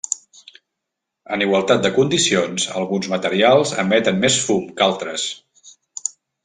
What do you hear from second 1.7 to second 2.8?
de condicions